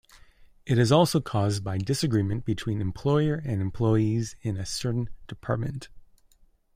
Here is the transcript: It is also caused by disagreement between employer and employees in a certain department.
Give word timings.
It 0.65 0.79
is 0.79 0.91
also 0.91 1.21
caused 1.21 1.63
by 1.63 1.77
disagreement 1.77 2.43
between 2.43 2.81
employer 2.81 3.35
and 3.35 3.61
employees 3.61 4.35
in 4.41 4.57
a 4.57 4.65
certain 4.65 5.09
department. 5.27 5.89